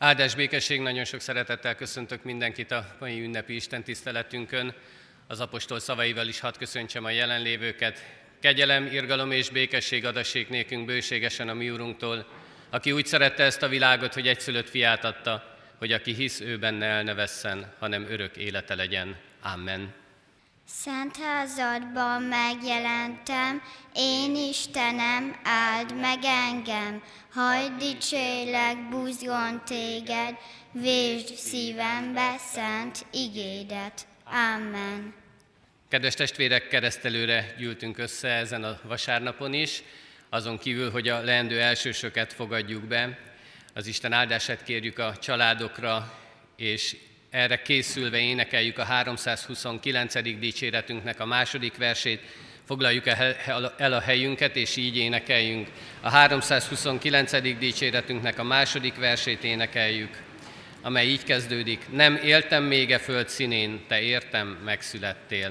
[0.00, 4.74] Áldás békesség, nagyon sok szeretettel köszöntök mindenkit a mai ünnepi Isten tiszteletünkön.
[5.26, 8.04] Az apostol szavaival is hadd köszöntsem a jelenlévőket.
[8.40, 12.26] Kegyelem, irgalom és békesség adassék nékünk bőségesen a mi úrunktól,
[12.70, 16.86] aki úgy szerette ezt a világot, hogy egyszülött fiát adta, hogy aki hisz, ő benne
[16.86, 19.16] el ne vesszen, hanem örök élete legyen.
[19.42, 19.94] Amen.
[20.70, 23.62] Szent házadban megjelentem,
[23.94, 27.02] én Istenem, áld meg engem,
[27.32, 30.36] hagyd dicsélek buzgon téged,
[30.72, 34.06] vésd szívembe szent igédet.
[34.24, 35.14] Amen.
[35.88, 39.82] Kedves testvérek, keresztelőre gyűltünk össze ezen a vasárnapon is,
[40.28, 43.18] azon kívül, hogy a leendő elsősöket fogadjuk be,
[43.74, 46.18] az Isten áldását kérjük a családokra,
[46.56, 46.96] és
[47.30, 50.38] erre készülve énekeljük a 329.
[50.38, 52.20] dicséretünknek a második versét,
[52.64, 53.06] foglaljuk
[53.76, 55.68] el a helyünket, és így énekeljünk.
[56.00, 57.58] A 329.
[57.58, 60.22] dicséretünknek a második versét énekeljük,
[60.82, 61.84] amely így kezdődik.
[61.92, 65.50] Nem éltem még e föld színén, te értem, megszülettél.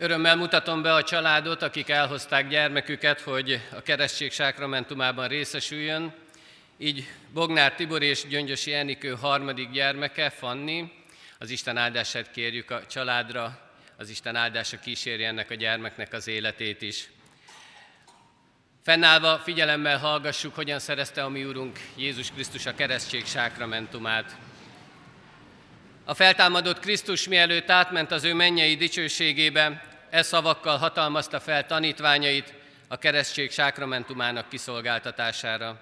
[0.00, 6.14] Örömmel mutatom be a családot, akik elhozták gyermeküket, hogy a keresztség sákramentumában részesüljön.
[6.76, 10.92] Így Bognár Tibor és Gyöngyösi Enikő harmadik gyermeke, Fanni.
[11.38, 16.82] Az Isten áldását kérjük a családra, az Isten áldása kíséri ennek a gyermeknek az életét
[16.82, 17.08] is.
[18.84, 24.36] Fennállva figyelemmel hallgassuk, hogyan szerezte a mi Úrunk Jézus Krisztus a keresztség sákramentumát.
[26.08, 32.54] A feltámadott Krisztus mielőtt átment az ő mennyei dicsőségébe, e szavakkal hatalmazta fel tanítványait
[32.88, 35.80] a keresztség sákramentumának kiszolgáltatására.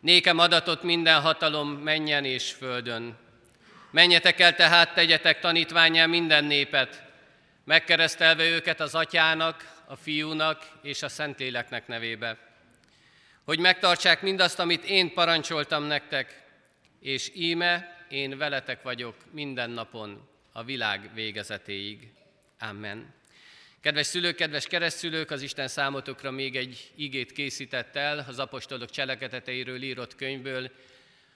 [0.00, 3.16] Nékem adatot minden hatalom menjen és földön.
[3.90, 7.02] Menjetek el tehát, tegyetek tanítványá minden népet,
[7.64, 12.36] megkeresztelve őket az atyának, a fiúnak és a szentléleknek nevébe,
[13.44, 16.42] hogy megtartsák mindazt, amit én parancsoltam nektek,
[17.00, 22.12] és íme én veletek vagyok minden napon a világ végezetéig.
[22.58, 23.14] Amen.
[23.80, 29.82] Kedves szülők, kedves keresztszülők, az Isten számotokra még egy igét készített el az apostolok cselekedeteiről
[29.82, 30.70] írott könyvből,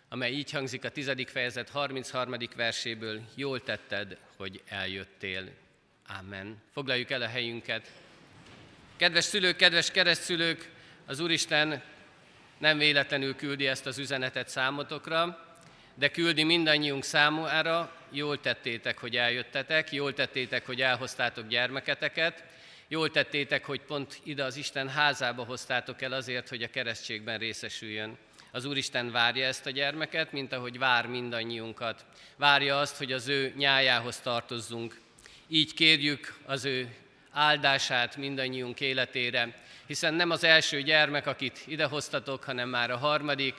[0.08, 1.12] amely így hangzik a 10.
[1.26, 2.34] fejezet 33.
[2.56, 5.48] verséből, jól tetted, hogy eljöttél.
[6.18, 6.62] Amen.
[6.72, 7.92] Foglaljuk el a helyünket.
[8.96, 10.70] Kedves szülők, kedves keresztszülők,
[11.06, 11.82] az Úristen
[12.58, 15.53] nem véletlenül küldi ezt az üzenetet számotokra,
[15.94, 22.44] de küldi mindannyiunk számára, jól tettétek, hogy eljöttetek, jól tettétek, hogy elhoztátok gyermeketeket,
[22.88, 28.16] jól tettétek, hogy pont ide az Isten házába hoztátok el azért, hogy a keresztségben részesüljön.
[28.52, 32.04] Az Úristen várja ezt a gyermeket, mint ahogy vár mindannyiunkat.
[32.36, 35.00] Várja azt, hogy az ő nyájához tartozzunk.
[35.48, 36.94] Így kérjük az ő
[37.30, 43.54] áldását mindannyiunk életére, hiszen nem az első gyermek, akit idehoztatok, hanem már a harmadik,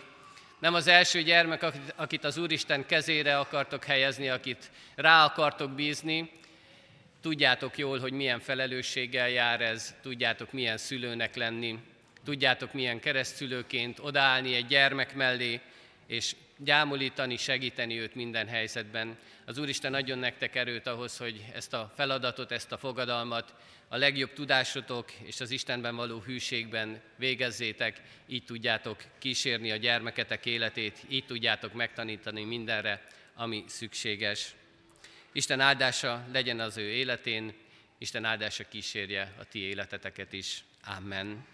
[0.59, 1.65] nem az első gyermek,
[1.95, 6.31] akit az Úristen kezére akartok helyezni, akit rá akartok bízni.
[7.21, 11.79] Tudjátok jól, hogy milyen felelősséggel jár ez, tudjátok milyen szülőnek lenni,
[12.25, 15.59] tudjátok milyen keresztszülőként odaállni egy gyermek mellé,
[16.07, 19.17] és gyámolítani, segíteni őt minden helyzetben.
[19.45, 23.53] Az Úristen adjon nektek erőt ahhoz, hogy ezt a feladatot, ezt a fogadalmat
[23.87, 30.99] a legjobb tudásotok és az Istenben való hűségben végezzétek, így tudjátok kísérni a gyermeketek életét,
[31.07, 33.03] így tudjátok megtanítani mindenre,
[33.35, 34.55] ami szükséges.
[35.31, 37.53] Isten áldása legyen az ő életén,
[37.97, 40.63] Isten áldása kísérje a ti életeteket is.
[40.97, 41.45] Amen.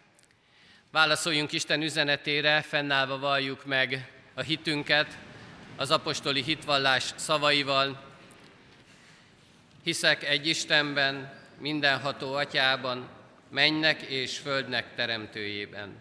[0.92, 5.18] Válaszoljunk Isten üzenetére, fennállva valljuk meg a hitünket
[5.76, 8.04] az apostoli hitvallás szavaival.
[9.84, 13.10] Hiszek egy Istenben, mindenható atyában,
[13.50, 15.96] mennek és földnek teremtőjében,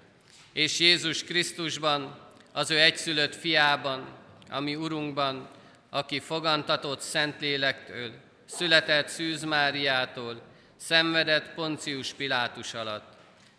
[0.52, 2.18] és Jézus Krisztusban,
[2.52, 4.08] az ő egyszülött fiában,
[4.50, 5.50] ami Urunkban,
[5.90, 8.12] aki fogantatott Szentlélektől,
[8.44, 10.42] született Szűz Máriától,
[10.76, 13.12] szenvedett Poncius Pilátus alatt,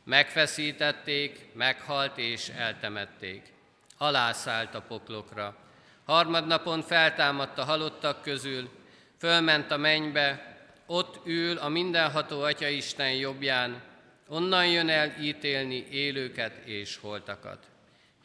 [0.03, 3.50] megfeszítették, meghalt és eltemették.
[4.01, 5.55] Alászállt a poklokra.
[6.05, 8.69] Harmadnapon feltámadt a halottak közül,
[9.17, 13.81] fölment a mennybe, ott ül a mindenható Atya Isten jobbján,
[14.27, 17.65] onnan jön el ítélni élőket és holtakat.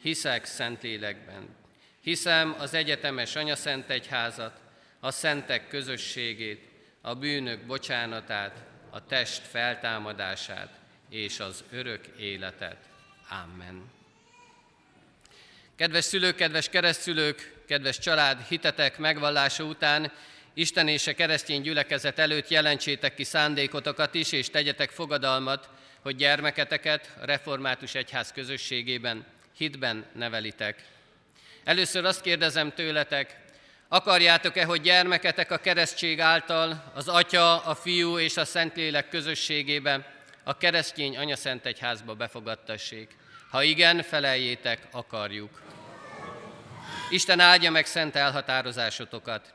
[0.01, 1.55] Hiszek Szentlélekben,
[2.01, 4.59] hiszem az egyetemes Szent Egyházat,
[4.99, 6.69] a szentek közösségét,
[7.01, 10.79] a bűnök bocsánatát, a test feltámadását
[11.09, 12.77] és az örök életet.
[13.43, 13.96] Amen.
[15.77, 20.11] Kedves szülők, kedves keresztszülők, kedves család, hitetek megvallása után
[20.53, 25.69] Isten és a keresztény gyülekezet előtt jelentsétek ki szándékotokat is, és tegyetek fogadalmat,
[26.01, 29.25] hogy gyermeketeket a református egyház közösségében,
[29.57, 30.83] hitben nevelitek.
[31.63, 33.37] Először azt kérdezem tőletek,
[33.87, 40.16] akarjátok-e, hogy gyermeketek a keresztség által az Atya, a Fiú és a Szentlélek közösségébe,
[40.47, 43.15] a keresztény anyaszent egyházba befogadtassék?
[43.49, 45.61] Ha igen, feleljétek, akarjuk.
[47.09, 49.53] Isten áldja meg szent elhatározásotokat.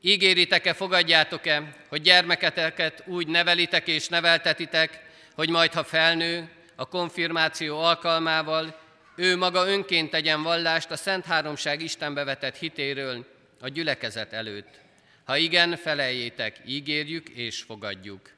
[0.00, 5.00] Ígéritek-e, fogadjátok-e, hogy gyermeketeket úgy nevelitek és neveltetitek,
[5.34, 8.80] hogy majd, ha felnő, a konfirmáció alkalmával
[9.16, 13.26] ő maga önként tegyen vallást a Szent Háromság Istenbe vetett hitéről
[13.60, 14.80] a gyülekezet előtt.
[15.24, 18.35] Ha igen, feleljétek, ígérjük és fogadjuk.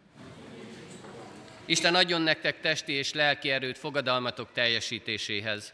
[1.68, 5.72] Isten adjon nektek testi és lelki erőt fogadalmatok teljesítéséhez.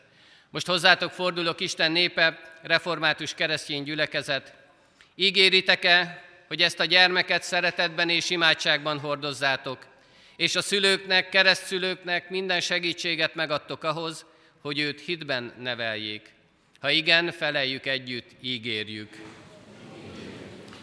[0.50, 4.55] Most hozzátok fordulok Isten népe, református keresztény gyülekezet,
[5.14, 9.87] Ígéritek-e, hogy ezt a gyermeket szeretetben és imádságban hordozzátok,
[10.37, 14.26] és a szülőknek, keresztszülőknek minden segítséget megadtok ahhoz,
[14.61, 16.32] hogy őt hitben neveljék.
[16.81, 19.17] Ha igen, feleljük együtt, ígérjük.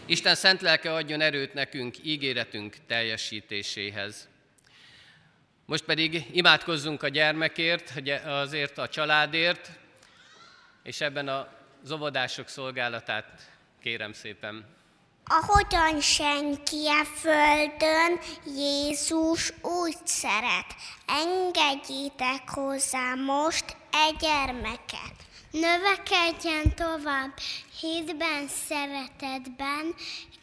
[0.06, 4.31] Isten szent lelke adjon erőt nekünk ígéretünk teljesítéséhez.
[5.72, 7.94] Most pedig imádkozzunk a gyermekért,
[8.26, 9.72] azért a családért,
[10.84, 11.48] és ebben a
[11.92, 13.26] óvodások szolgálatát
[13.82, 14.66] Kérem szépen.
[15.26, 18.20] Ahogyan senki a földön,
[18.56, 20.76] Jézus úgy szeret.
[21.08, 25.16] Engedjétek hozzá most egy gyermeket.
[25.52, 27.34] Növekedjen tovább
[27.80, 29.96] hitben, szeretetben,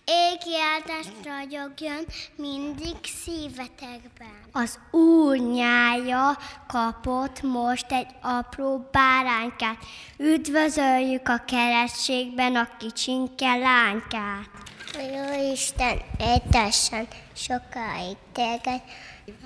[0.05, 2.05] égi áldás ragyogjon
[2.37, 4.39] mindig szívetekben.
[4.53, 9.77] Az Úr nyája kapott most egy apró báránykát.
[10.19, 14.51] Üdvözöljük a keresztségben a kicsinke lánykát.
[14.95, 18.83] A jó Isten étessen sokáig téged,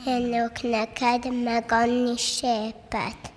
[0.07, 3.32] önök neked meg annyi szépet.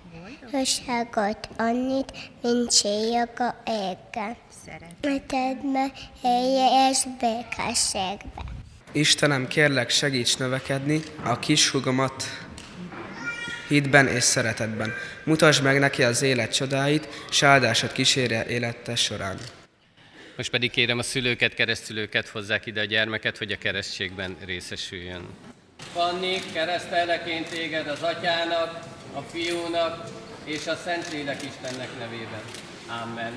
[0.52, 2.12] Jóságot annyit,
[2.42, 4.36] mint csillaga a égen.
[4.64, 8.42] Szeretetbe élje és békességbe.
[8.92, 12.24] Istenem, kérlek segíts növekedni a kis hugomat
[13.68, 14.92] hitben és szeretetben.
[15.24, 19.36] Mutasd meg neki az élet csodáit, s áldásod kísérje élete során.
[20.36, 25.26] Most pedig kérem a szülőket, keresztülőket hozzák ide a gyermeket, hogy a keresztségben részesüljön.
[25.92, 28.78] Fanni, keresztelleként téged az atyának,
[29.14, 32.42] a fiúnak és a Szentlélek Istennek nevében.
[33.02, 33.32] Amen.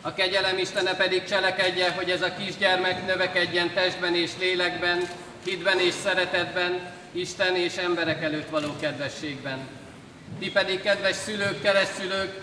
[0.00, 5.08] A kegyelem Istene pedig cselekedje, hogy ez a kisgyermek növekedjen testben és lélekben,
[5.44, 9.68] hitben és szeretetben, Isten és emberek előtt való kedvességben.
[10.38, 12.42] Ti pedig, kedves szülők, keresztülők,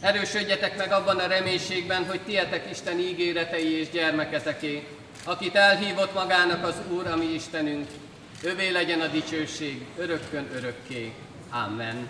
[0.00, 4.86] erősödjetek meg abban a reménységben, hogy tietek Isten ígéretei és gyermeketeké.
[5.24, 7.88] akit elhívott magának az Úr, ami Istenünk,
[8.42, 11.12] övé legyen a dicsőség örökkön örökké.
[11.50, 12.08] Amen.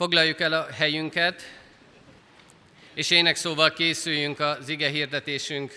[0.00, 1.42] Foglaljuk el a helyünket,
[2.94, 5.76] és ének szóval készüljünk az ige hirdetésünk,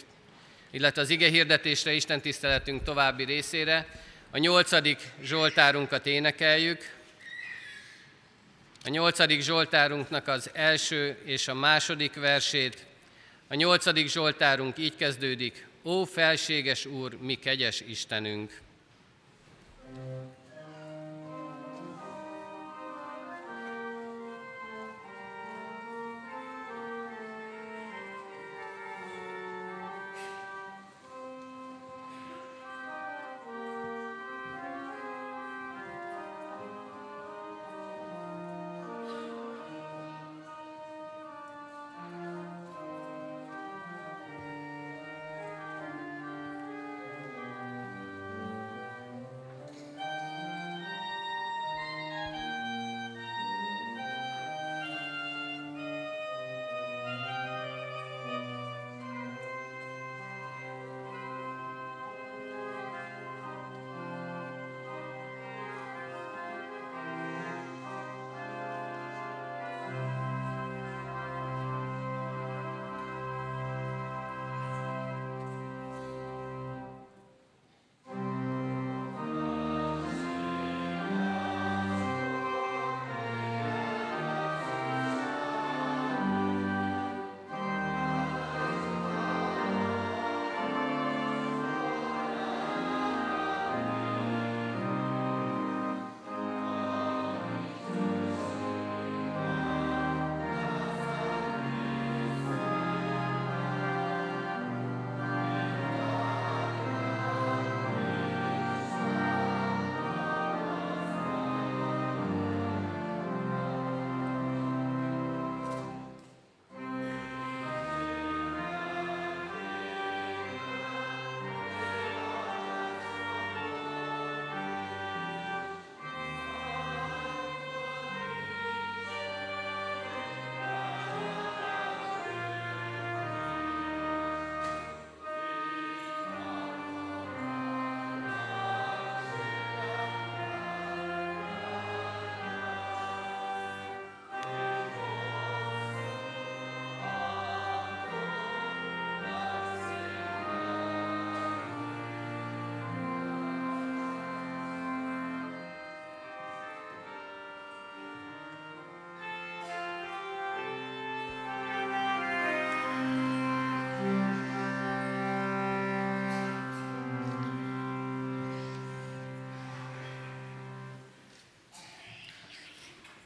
[0.71, 3.87] illetve az ige hirdetésre, Isten tiszteletünk további részére.
[4.31, 6.95] A nyolcadik Zsoltárunkat énekeljük.
[8.85, 12.85] A nyolcadik Zsoltárunknak az első és a második versét.
[13.47, 15.67] A nyolcadik Zsoltárunk így kezdődik.
[15.83, 18.61] Ó felséges Úr, mi kegyes Istenünk!
[19.95, 20.42] thank you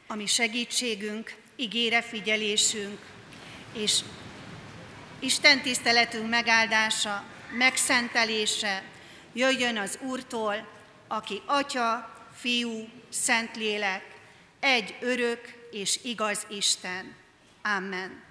[0.07, 2.99] ami segítségünk, ígére figyelésünk,
[3.73, 3.99] és
[5.19, 7.23] Isten tiszteletünk megáldása,
[7.57, 8.83] megszentelése
[9.33, 10.67] jöjjön az Úrtól,
[11.07, 14.03] aki Atya, Fiú, Szentlélek,
[14.59, 17.15] egy örök és igaz Isten.
[17.63, 18.23] Amen.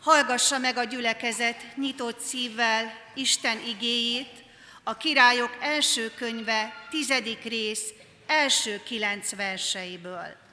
[0.00, 4.44] Hallgassa meg a gyülekezet nyitott szívvel Isten igéjét,
[4.82, 7.92] a királyok első könyve, tizedik rész,
[8.26, 10.45] első kilenc verseiből.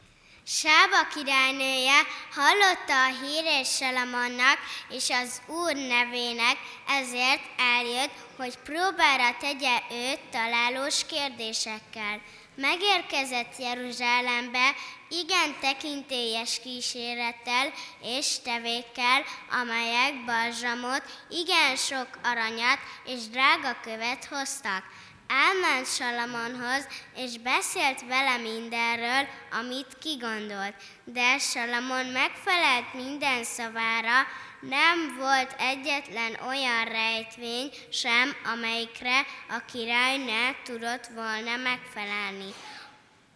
[0.45, 4.57] Sába királynője hallotta a hírét Salamonnak
[4.89, 6.57] és az Úr nevének,
[6.87, 12.21] ezért eljött, hogy próbára tegye őt találós kérdésekkel.
[12.55, 14.75] Megérkezett Jeruzsálembe
[15.09, 19.23] igen tekintélyes kísérettel és tevékkel,
[19.61, 24.83] amelyek balzsamot, igen sok aranyat és drága követ hoztak
[25.27, 29.27] elment Salamonhoz, és beszélt vele mindenről,
[29.59, 30.75] amit kigondolt.
[31.03, 34.27] De Salamon megfelelt minden szavára,
[34.69, 42.53] nem volt egyetlen olyan rejtvény sem, amelyikre a király ne tudott volna megfelelni.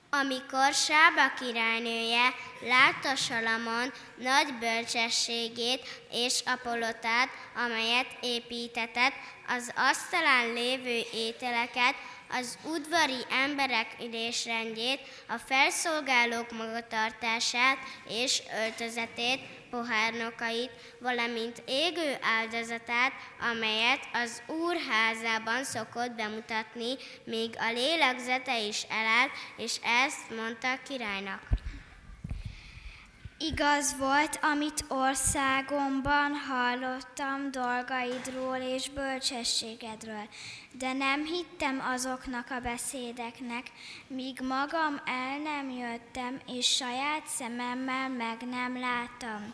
[0.09, 7.29] Amikor Sába királynője látta Salamon nagy bölcsességét és apolotát,
[7.65, 9.13] amelyet építetett,
[9.47, 11.95] az asztalán lévő ételeket,
[12.29, 23.11] az udvari emberek ülésrendjét, a felszolgálók magatartását és öltözetét, pohárnokait, valamint égő áldozatát,
[23.51, 26.93] amelyet az Úr házában szokott bemutatni,
[27.23, 31.56] míg a lélegzete is elállt, és ezt mondta a királynak.
[33.39, 40.27] Igaz volt, amit országomban hallottam dolgaidról és bölcsességedről,
[40.71, 43.71] de nem hittem azoknak a beszédeknek,
[44.07, 49.53] míg magam el nem jöttem, és saját szememmel meg nem láttam.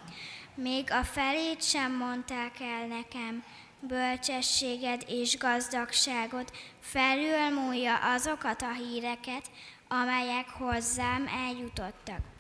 [0.56, 3.44] Még a felét sem mondták el nekem,
[3.80, 9.52] bölcsességed és gazdagságod felülmúlja azokat a híreket,
[9.88, 12.33] amelyek hozzám eljutottak.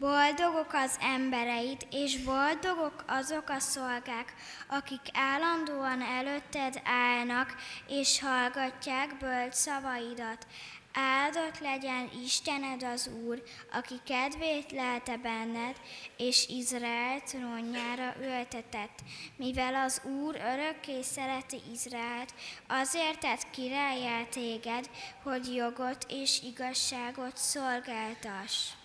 [0.00, 4.34] Boldogok az embereit, és boldogok azok a szolgák,
[4.68, 7.54] akik állandóan előtted állnak,
[7.88, 10.46] és hallgatják bölcs szavaidat.
[10.92, 13.42] Áldott legyen Istened az Úr,
[13.72, 15.76] aki kedvét lelte benned,
[16.16, 18.98] és Izrael trónjára ültetett.
[19.36, 22.34] Mivel az Úr örökké szereti Izraelt,
[22.68, 24.90] azért tett királyá téged,
[25.22, 28.79] hogy jogot és igazságot szolgáltass.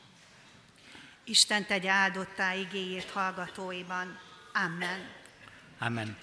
[1.28, 4.20] Isten tegye áldottá igéért hallgatóiban.
[4.54, 5.10] Amen.
[5.78, 6.18] Amen.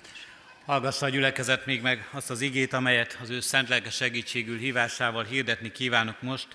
[0.64, 5.25] Hallgassa a gyülekezet még meg azt az igét, amelyet az ő szent lelke segítségül hívásával
[5.25, 6.47] hirdetni kívánok most.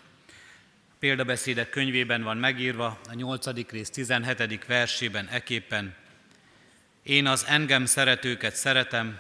[0.90, 3.70] A példabeszédek könyvében van megírva, a 8.
[3.70, 4.66] rész 17.
[4.66, 5.96] versében eképpen.
[7.04, 9.20] Én az engem szeretőket szeretem,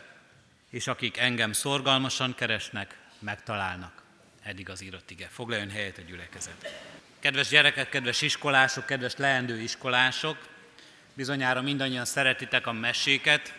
[0.69, 4.03] és akik engem szorgalmasan keresnek, megtalálnak.
[4.43, 5.27] Eddig az írott ige.
[5.31, 6.85] Foglaljon helyet a gyülekezet.
[7.19, 10.37] Kedves gyerekek, kedves iskolások, kedves leendő iskolások,
[11.13, 13.53] bizonyára mindannyian szeretitek a meséket,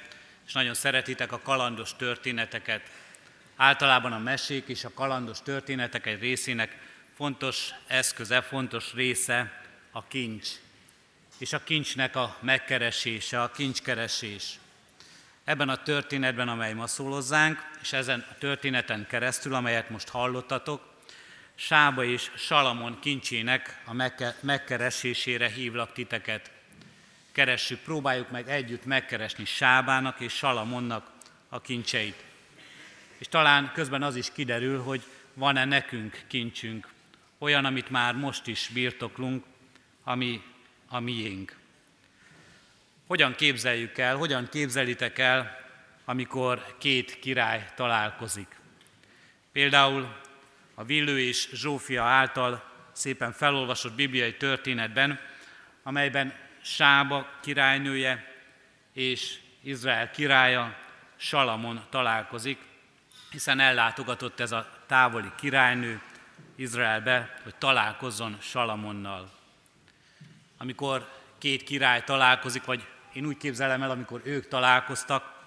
[0.47, 2.91] és nagyon szeretitek a kalandos történeteket.
[3.57, 6.77] Általában a mesék és a kalandos történetek egy részének
[7.17, 10.49] fontos eszköze, fontos része a kincs.
[11.39, 14.59] És a kincsnek a megkeresése, a kincskeresés.
[15.45, 17.23] Ebben a történetben, amely ma szól
[17.83, 20.98] és ezen a történeten keresztül, amelyet most hallottatok,
[21.61, 23.93] Sába és Salamon kincsének a
[24.41, 26.51] megkeresésére hívlak titeket.
[27.33, 31.11] Keressük, próbáljuk meg együtt megkeresni Sábának és Salamonnak
[31.49, 32.25] a kincseit.
[33.19, 35.03] És talán közben az is kiderül, hogy
[35.35, 36.89] van-e nekünk kincsünk,
[37.39, 39.45] olyan, amit már most is birtoklunk,
[40.05, 40.43] ami
[40.89, 41.57] a miénk.
[43.07, 45.67] Hogyan képzeljük el, hogyan képzelitek el,
[46.05, 48.57] amikor két király találkozik?
[49.53, 50.27] Például
[50.79, 52.63] a Villő és Zsófia által
[52.93, 55.21] szépen felolvasott bibliai történetben,
[55.83, 58.35] amelyben Sába királynője
[58.93, 60.77] és Izrael királya
[61.17, 62.59] Salamon találkozik,
[63.31, 66.01] hiszen ellátogatott ez a távoli királynő
[66.55, 69.31] Izraelbe, hogy találkozzon Salamonnal.
[70.59, 75.43] Amikor két király találkozik, vagy én úgy képzelem el, amikor ők találkoztak,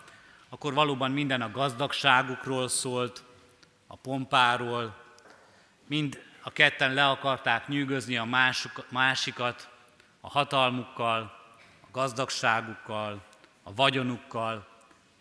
[0.49, 3.23] akkor valóban minden a gazdagságukról szólt,
[3.87, 5.00] a pompáról,
[5.91, 9.69] mind a ketten le akarták nyűgözni a másuk, másikat
[10.21, 11.21] a hatalmukkal,
[11.81, 13.23] a gazdagságukkal,
[13.63, 14.67] a vagyonukkal,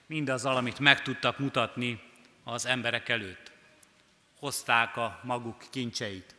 [0.06, 2.02] mindazzal, amit meg tudtak mutatni
[2.44, 3.52] az emberek előtt.
[4.38, 6.35] Hozták a maguk kincseit.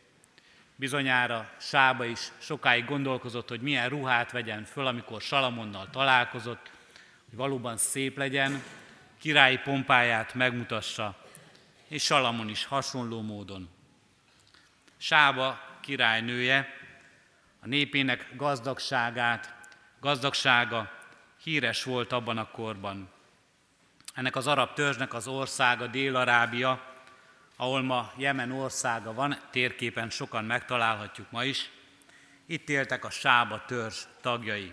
[0.76, 6.70] Bizonyára Sába is sokáig gondolkozott, hogy milyen ruhát vegyen föl, amikor Salamonnal találkozott,
[7.28, 8.62] hogy valóban szép legyen,
[9.18, 11.16] királyi pompáját megmutassa,
[11.88, 13.71] és Salamon is hasonló módon
[15.04, 16.74] Sába királynője,
[17.60, 19.54] a népének gazdagságát,
[20.00, 20.90] gazdagsága
[21.42, 23.10] híres volt abban a korban.
[24.14, 26.94] Ennek az arab törzsnek az országa Dél-Arábia,
[27.56, 31.70] ahol ma Jemen országa van, térképen sokan megtalálhatjuk ma is.
[32.46, 34.72] Itt éltek a Sába törzs tagjai.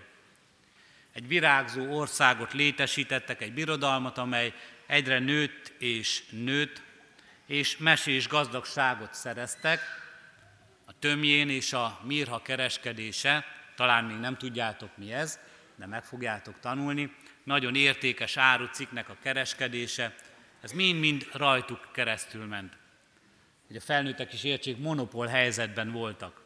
[1.13, 4.54] Egy virágzó országot létesítettek, egy birodalmat, amely
[4.86, 6.82] egyre nőtt és nőtt,
[7.46, 10.08] és mesés gazdagságot szereztek,
[11.00, 15.40] tömjén és a mirha kereskedése, talán még nem tudjátok mi ez,
[15.76, 20.16] de meg fogjátok tanulni, nagyon értékes áruciknek a kereskedése,
[20.62, 22.78] ez mind-mind rajtuk keresztül ment.
[23.68, 26.42] Hogy a felnőttek is értsék, monopól helyzetben voltak.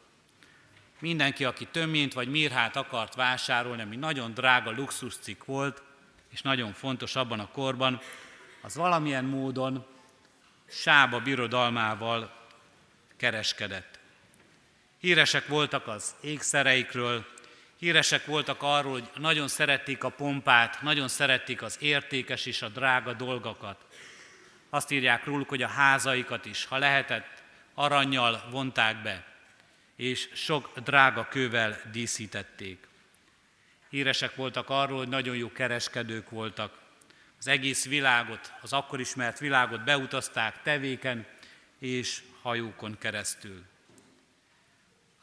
[0.98, 5.82] Mindenki, aki tömjént vagy mirhát akart vásárolni, ami nagyon drága luxuscikk volt,
[6.30, 8.00] és nagyon fontos abban a korban,
[8.62, 9.86] az valamilyen módon
[10.68, 12.48] Sába birodalmával
[13.16, 13.98] kereskedett.
[15.04, 17.26] Híresek voltak az ékszereikről,
[17.78, 23.12] híresek voltak arról, hogy nagyon szerették a pompát, nagyon szerették az értékes és a drága
[23.12, 23.84] dolgokat.
[24.70, 27.42] Azt írják róluk, hogy a házaikat is, ha lehetett,
[27.74, 29.24] aranyjal vonták be,
[29.96, 32.86] és sok drága kővel díszítették.
[33.90, 36.78] Híresek voltak arról, hogy nagyon jó kereskedők voltak.
[37.38, 41.26] Az egész világot, az akkor ismert világot beutazták tevéken
[41.78, 43.72] és hajókon keresztül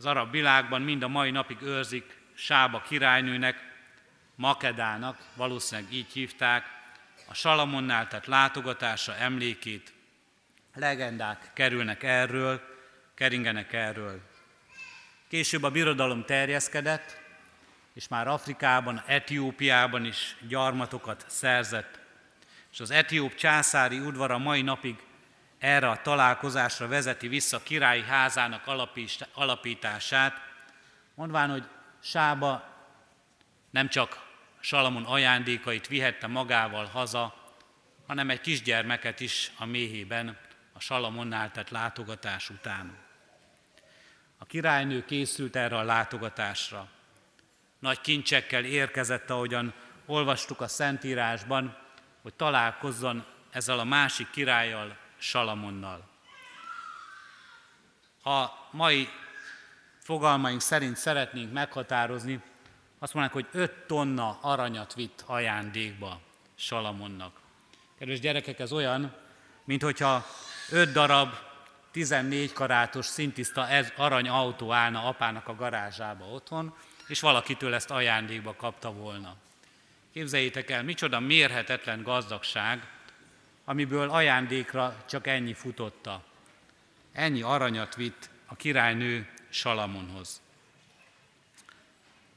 [0.01, 3.69] az arab világban mind a mai napig őrzik Sába királynőnek,
[4.35, 6.65] Makedának, valószínűleg így hívták,
[7.27, 9.93] a Salamonnál tett látogatása emlékét.
[10.75, 12.61] Legendák kerülnek erről,
[13.13, 14.21] keringenek erről.
[15.27, 17.21] Később a birodalom terjeszkedett,
[17.93, 21.99] és már Afrikában, Etiópiában is gyarmatokat szerzett.
[22.71, 24.95] És az etióp császári udvara mai napig
[25.61, 28.71] erre a találkozásra vezeti vissza királyi házának
[29.33, 30.41] alapítását,
[31.15, 31.63] mondván, hogy
[31.99, 32.63] Sába
[33.69, 34.21] nem csak
[34.59, 37.35] Salamon ajándékait vihette magával haza,
[38.07, 40.37] hanem egy kisgyermeket is a méhében
[40.73, 42.97] a Salamonnál tett látogatás után.
[44.37, 46.87] A királynő készült erre a látogatásra.
[47.79, 49.73] Nagy kincsekkel érkezett, ahogyan
[50.05, 51.77] olvastuk a Szentírásban,
[52.21, 56.09] hogy találkozzon ezzel a másik királlyal, Salamonnal.
[58.21, 59.09] Ha mai
[59.99, 62.41] fogalmaink szerint szeretnénk meghatározni,
[62.99, 66.19] azt mondják, hogy 5 tonna aranyat vitt ajándékba
[66.55, 67.39] Salamonnak.
[67.97, 69.15] Kedves gyerekek, ez olyan,
[69.63, 70.25] mint hogyha
[70.69, 71.33] 5 darab
[71.91, 76.75] 14 karátos szintiszta aranyautó állna apának a garázsába otthon,
[77.07, 79.35] és valakitől ezt ajándékba kapta volna.
[80.13, 82.87] Képzeljétek el, micsoda mérhetetlen gazdagság,
[83.65, 86.23] amiből ajándékra csak ennyi futotta.
[87.11, 90.41] Ennyi aranyat vitt a királynő Salamonhoz.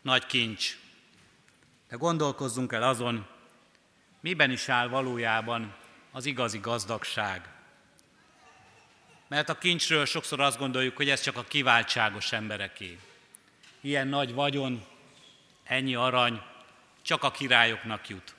[0.03, 0.79] Nagy kincs.
[1.89, 3.27] De gondolkozzunk el azon,
[4.21, 5.75] miben is áll valójában
[6.13, 7.49] az igazi gazdagság.
[9.29, 12.99] Mert a kincsről sokszor azt gondoljuk, hogy ez csak a kiváltságos embereké.
[13.81, 14.85] Ilyen nagy vagyon,
[15.65, 16.43] ennyi arany,
[17.03, 18.35] csak a királyoknak jut.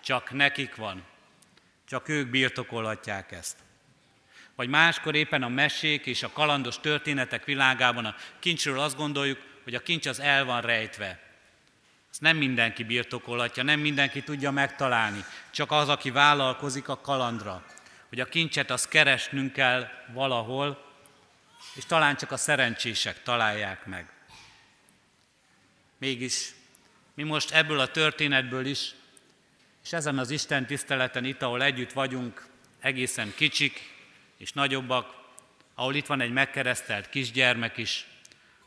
[0.00, 1.04] Csak nekik van.
[1.92, 3.56] Csak ők birtokolhatják ezt.
[4.54, 9.74] Vagy máskor éppen a mesék és a kalandos történetek világában a kincsről azt gondoljuk, hogy
[9.74, 11.20] a kincs az el van rejtve.
[12.10, 17.64] Ezt nem mindenki birtokolhatja, nem mindenki tudja megtalálni, csak az, aki vállalkozik a kalandra.
[18.08, 20.92] Hogy a kincset azt keresnünk kell valahol,
[21.74, 24.10] és talán csak a szerencsések találják meg.
[25.98, 26.52] Mégis
[27.14, 28.94] mi most ebből a történetből is,
[29.84, 32.46] és ezen az Isten tiszteleten itt, ahol együtt vagyunk,
[32.80, 33.80] egészen kicsik
[34.36, 35.14] és nagyobbak,
[35.74, 38.06] ahol itt van egy megkeresztelt kisgyermek is,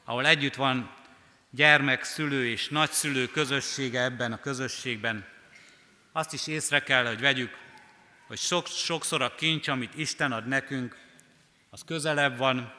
[0.03, 0.93] ahol együtt van
[1.49, 5.25] gyermek, szülő és nagyszülő közössége ebben a közösségben,
[6.11, 7.57] azt is észre kell, hogy vegyük,
[8.27, 10.97] hogy sok, sokszor a kincs, amit Isten ad nekünk,
[11.69, 12.73] az közelebb van,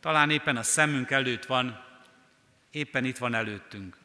[0.00, 1.84] talán éppen a szemünk előtt van,
[2.70, 3.96] éppen itt van előttünk.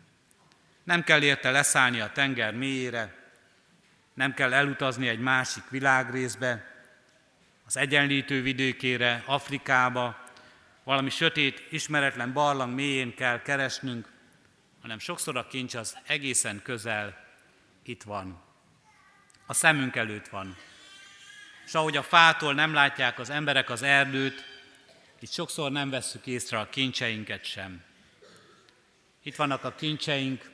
[0.83, 3.18] Nem kell érte leszállni a tenger mélyére,
[4.19, 6.65] nem kell elutazni egy másik világrészbe,
[7.65, 10.23] az egyenlítő vidékére, Afrikába,
[10.83, 14.07] valami sötét, ismeretlen barlang mélyén kell keresnünk,
[14.81, 17.25] hanem sokszor a kincs az egészen közel
[17.83, 18.41] itt van.
[19.45, 20.57] A szemünk előtt van.
[21.65, 24.45] És ahogy a fától nem látják az emberek az erdőt,
[25.19, 27.83] itt sokszor nem vesszük észre a kincseinket sem.
[29.23, 30.49] Itt vannak a kincseink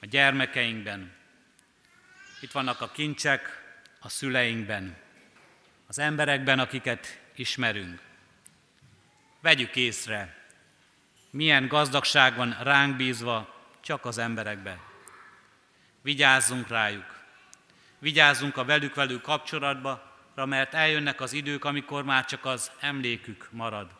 [0.00, 1.18] a gyermekeinkben.
[2.42, 3.62] Itt vannak a kincsek
[4.00, 4.96] a szüleinkben,
[5.86, 8.00] az emberekben, akiket ismerünk.
[9.40, 10.36] Vegyük észre,
[11.30, 14.78] milyen gazdagság van ránk bízva csak az emberekbe.
[16.02, 17.18] Vigyázzunk rájuk.
[17.98, 23.90] Vigyázzunk a velük velük kapcsolatba, mert eljönnek az idők, amikor már csak az emlékük marad.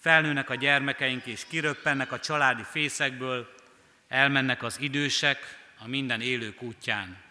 [0.00, 3.54] Felnőnek a gyermekeink és kiröppennek a családi fészekből,
[4.08, 7.23] elmennek az idősek a minden élők útján.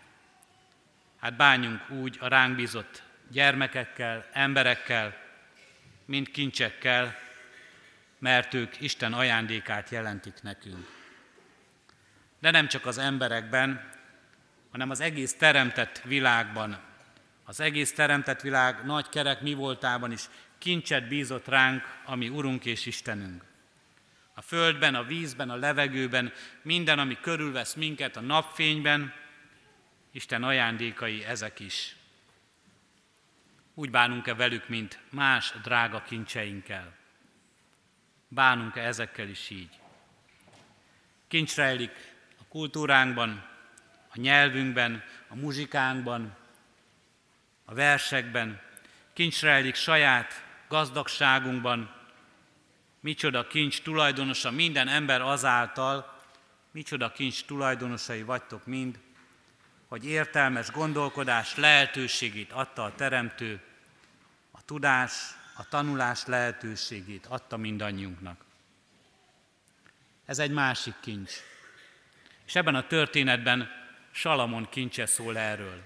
[1.24, 5.16] Hát bánjunk úgy a ránk bízott gyermekekkel, emberekkel,
[6.06, 7.16] mint kincsekkel,
[8.20, 10.88] mert ők Isten ajándékát jelentik nekünk.
[12.40, 13.90] De nem csak az emberekben,
[14.72, 16.80] hanem az egész teremtett világban,
[17.44, 20.22] az egész teremtett világ nagy kerek mi voltában is
[20.58, 23.44] kincset bízott ránk, ami Urunk és Istenünk.
[24.34, 29.22] A földben, a vízben, a levegőben, minden, ami körülvesz minket a napfényben,
[30.16, 31.96] Isten ajándékai ezek is.
[33.74, 36.96] Úgy bánunk-e velük, mint más drága kincseinkkel?
[38.28, 39.80] Bánunk-e ezekkel is így?
[41.28, 41.92] Kincs rejlik
[42.40, 43.50] a kultúránkban,
[44.08, 46.36] a nyelvünkben, a muzsikánkban,
[47.66, 48.62] a versekben,
[49.14, 51.96] kincs rejlik saját gazdagságunkban,
[53.00, 56.22] micsoda kincs tulajdonosa minden ember azáltal,
[56.72, 59.00] micsoda kincs tulajdonosai vagytok mind,
[59.94, 63.62] hogy értelmes gondolkodás lehetőségét adta a Teremtő,
[64.52, 65.12] a tudás,
[65.58, 68.46] a tanulás lehetőségét adta mindannyiunknak.
[70.26, 71.32] Ez egy másik kincs.
[72.46, 73.70] És ebben a történetben
[74.12, 75.84] Salamon kincse szól erről.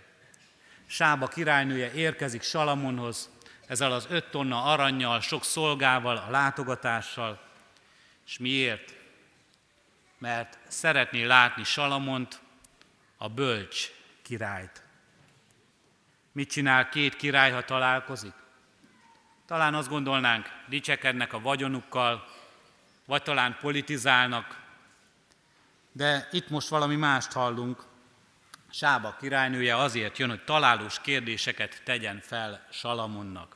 [0.85, 3.29] Sába királynője érkezik Salamonhoz,
[3.65, 7.41] ezzel az öt tonna aranyjal, sok szolgával, a látogatással.
[8.25, 8.93] És miért?
[10.17, 12.45] Mert szeretné látni Salamont,
[13.17, 14.83] a bölcs királyt.
[16.31, 18.33] Mit csinál két király, ha találkozik?
[19.45, 22.27] Talán azt gondolnánk, dicsekednek a vagyonukkal,
[23.05, 24.65] vagy talán politizálnak,
[25.91, 27.85] de itt most valami mást hallunk.
[28.69, 33.55] Sába királynője azért jön, hogy találós kérdéseket tegyen fel Salamonnak.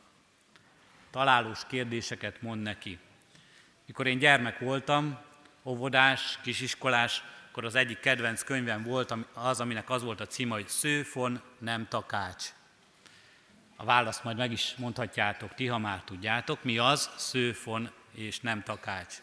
[1.11, 2.99] Találós kérdéseket mond neki.
[3.85, 5.19] Mikor én gyermek voltam,
[5.63, 10.67] óvodás, kisiskolás, akkor az egyik kedvenc könyvem volt az, aminek az volt a címe, hogy
[10.67, 12.45] Szőfon nem takács.
[13.75, 18.63] A választ majd meg is mondhatjátok ti, ha már tudjátok, mi az szőfon és nem
[18.63, 19.15] takács.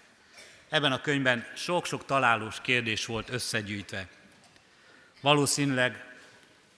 [0.69, 4.09] Ebben a könyvben sok-sok találós kérdés volt összegyűjtve.
[5.21, 6.17] Valószínűleg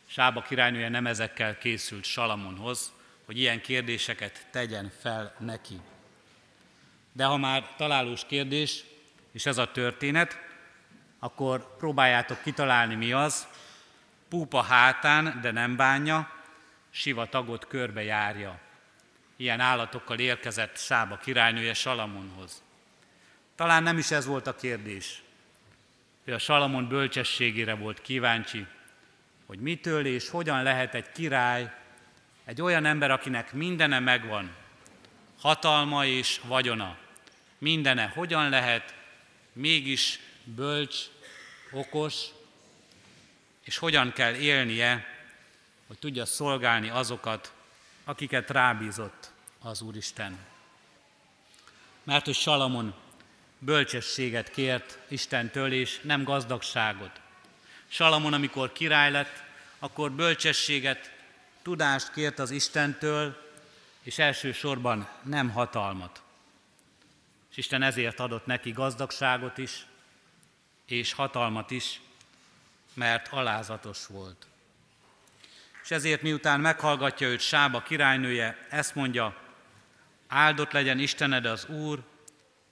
[0.06, 2.92] Sába királynője nem ezekkel készült Salamonhoz,
[3.24, 5.80] hogy ilyen kérdéseket tegyen fel neki.
[7.12, 8.84] De ha már találós kérdés,
[9.32, 10.48] és ez a történet,
[11.20, 13.46] akkor próbáljátok kitalálni, mi az.
[14.28, 16.32] Púpa hátán, de nem bánja,
[16.90, 18.58] sivatagot körbe járja.
[19.36, 22.62] Ilyen állatokkal érkezett Sába királynője Salamonhoz.
[23.54, 25.22] Talán nem is ez volt a kérdés.
[26.24, 28.66] Ő a Salamon bölcsességére volt kíváncsi,
[29.46, 31.72] hogy mitől és hogyan lehet egy király,
[32.44, 34.50] egy olyan ember, akinek mindene megvan,
[35.40, 36.96] hatalma és vagyona,
[37.58, 38.94] mindene, hogyan lehet
[39.52, 40.96] mégis bölcs,
[41.72, 42.14] okos,
[43.60, 45.06] és hogyan kell élnie,
[45.86, 47.52] hogy tudja szolgálni azokat,
[48.04, 50.38] akiket rábízott az Úristen.
[52.02, 52.94] Mert hogy Salamon
[53.58, 57.20] bölcsességet kért Istentől, és nem gazdagságot.
[57.88, 59.42] Salamon, amikor király lett,
[59.78, 61.12] akkor bölcsességet,
[61.62, 63.48] tudást kért az Istentől,
[64.02, 66.22] és elsősorban nem hatalmat.
[67.50, 69.86] És Isten ezért adott neki gazdagságot is,
[70.90, 72.00] és hatalmat is,
[72.94, 74.46] mert alázatos volt.
[75.82, 79.36] És ezért miután meghallgatja őt Sába királynője, ezt mondja,
[80.28, 82.02] áldott legyen Istened az Úr,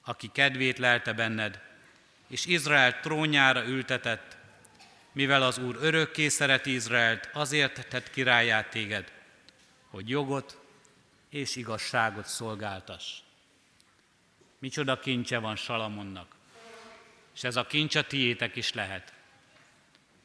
[0.05, 1.61] aki kedvét lelte benned,
[2.27, 4.37] és Izrael trónjára ültetett,
[5.13, 9.13] mivel az Úr örökké szereti Izraelt, azért tett királyát téged,
[9.91, 10.59] hogy jogot
[11.31, 13.19] és igazságot szolgáltass.
[14.59, 16.38] Micsoda kincse van Salamonnak,
[17.39, 19.13] és ez a kincs a tiétek is lehet.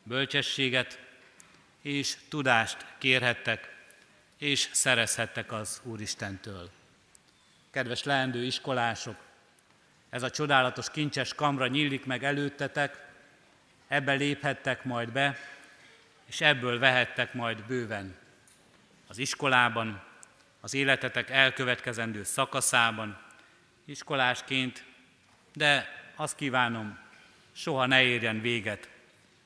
[0.04, 1.00] Bölcsességet
[1.82, 3.76] és tudást kérhettek,
[4.38, 6.70] és szerezhettek az Úristentől.
[7.72, 9.16] Kedves leendő iskolások,
[10.10, 13.08] ez a csodálatos kincses kamra nyílik meg előttetek,
[13.88, 15.38] ebbe léphettek majd be,
[16.26, 18.16] és ebből vehettek majd bőven.
[19.08, 20.04] Az iskolában,
[20.62, 23.22] az életetek elkövetkezendő szakaszában,
[23.86, 24.84] iskolásként,
[25.54, 27.03] de azt kívánom,
[27.54, 28.90] soha ne érjen véget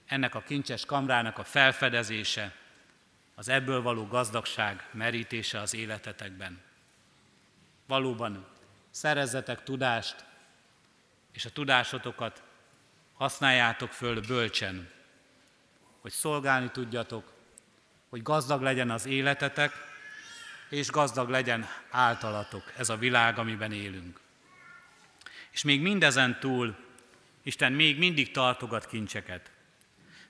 [0.06, 2.56] ennek a kincses kamrának a felfedezése,
[3.36, 6.62] az ebből való gazdagság merítése az életetekben.
[7.86, 8.48] Valóban
[8.90, 10.26] szerezzetek tudást,
[11.32, 12.44] és a tudásotokat
[13.14, 14.90] használjátok föl bölcsen,
[16.02, 17.34] hogy szolgálni tudjatok,
[18.10, 19.74] hogy gazdag legyen az életetek,
[20.70, 24.20] és gazdag legyen általatok ez a világ, amiben élünk.
[25.52, 26.76] És még mindezen túl
[27.48, 29.52] Isten még mindig tartogat kincseket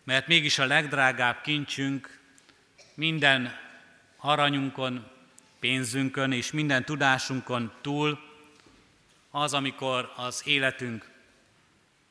[0.07, 2.19] mert mégis a legdrágább kincsünk
[2.93, 3.59] minden
[4.17, 5.07] aranyunkon,
[5.59, 8.19] pénzünkön és minden tudásunkon túl
[9.31, 11.09] az, amikor az életünk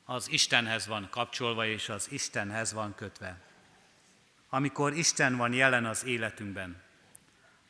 [0.04, 3.40] az Istenhez van kapcsolva és az Istenhez van kötve.
[4.48, 6.82] Amikor Isten van jelen az életünkben.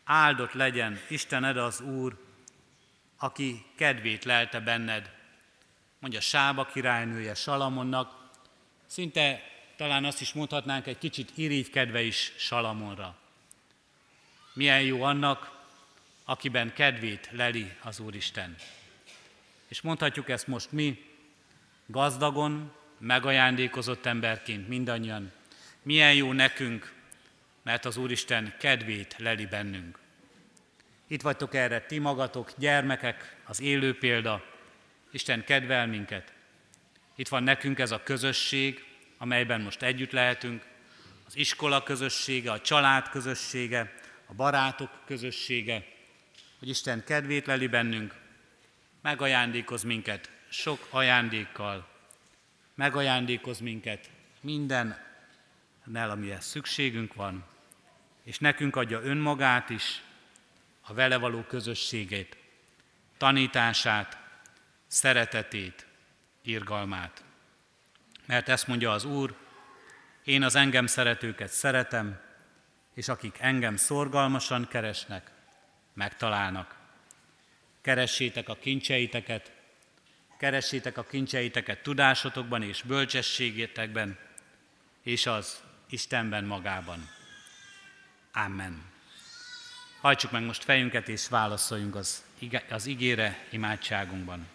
[0.05, 2.25] Áldott legyen Istened az Úr,
[3.16, 5.15] aki kedvét lelte benned,
[5.99, 8.31] mondja Sába királynője Salamonnak,
[8.87, 9.43] szinte
[9.77, 13.17] talán azt is mondhatnánk egy kicsit irigykedve is Salamonra.
[14.53, 15.65] Milyen jó annak,
[16.25, 18.57] akiben kedvét leli az Úristen.
[19.69, 21.05] És mondhatjuk ezt most mi,
[21.87, 25.33] gazdagon, megajándékozott emberként mindannyian.
[25.83, 26.95] Milyen jó nekünk,
[27.63, 29.99] mert az Úristen kedvét leli bennünk.
[31.07, 34.45] Itt vagytok erre ti magatok, gyermekek, az élő példa,
[35.16, 36.33] Isten kedvel minket.
[37.14, 38.85] Itt van nekünk ez a közösség,
[39.18, 40.64] amelyben most együtt lehetünk,
[41.26, 43.94] az iskola közössége, a család közössége,
[44.26, 45.87] a barátok közössége,
[46.59, 48.14] hogy Isten kedvét leli bennünk,
[49.02, 51.88] megajándékoz minket sok ajándékkal,
[52.74, 55.05] megajándékoz minket minden
[55.85, 57.44] nel, amihez szükségünk van,
[58.22, 60.02] és nekünk adja önmagát is,
[60.81, 62.37] a vele való közösségét,
[63.16, 64.24] tanítását,
[64.87, 65.87] szeretetét,
[66.42, 67.25] irgalmát.
[68.27, 69.37] Mert ezt mondja az Úr,
[70.25, 72.20] én az engem szeretőket szeretem,
[72.94, 75.31] és akik engem szorgalmasan keresnek,
[75.92, 76.75] megtalálnak.
[77.81, 79.53] Keressétek a kincseiteket,
[80.38, 84.18] keressétek a kincseiteket tudásotokban és bölcsességétekben,
[85.03, 87.09] és az Istenben magában.
[88.33, 88.83] Amen.
[90.01, 92.25] Hajtsuk meg most fejünket, és válaszoljunk az,
[92.70, 94.46] az igére imádságunkban.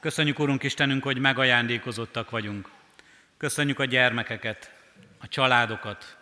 [0.00, 2.70] Köszönjük, Urunk Istenünk, hogy megajándékozottak vagyunk.
[3.36, 4.72] Köszönjük a gyermekeket,
[5.18, 6.16] a családokat,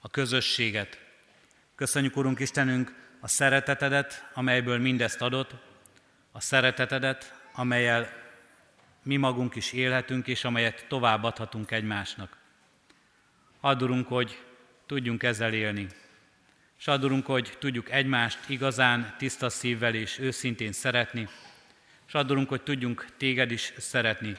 [0.00, 1.00] a közösséget.
[1.74, 5.54] Köszönjük, Urunk Istenünk, a szeretetedet, amelyből mindezt adott,
[6.32, 8.12] a szeretetedet, amelyel
[9.02, 12.36] mi magunk is élhetünk, és amelyet továbbadhatunk egymásnak.
[13.60, 14.42] Adurunk, hogy
[14.86, 15.86] tudjunk ezzel élni.
[16.78, 21.28] És adurunk, hogy tudjuk egymást igazán, tiszta szívvel és őszintén szeretni,
[22.08, 24.36] és adurunk, hogy tudjunk téged is szeretni,